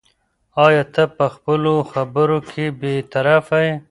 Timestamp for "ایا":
0.65-0.83